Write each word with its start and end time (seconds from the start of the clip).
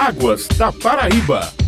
Águas 0.00 0.48
da 0.56 0.72
Paraíba. 0.72 1.59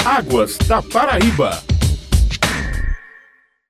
Águas 0.04 0.56
da 0.58 0.80
Paraíba. 0.80 1.60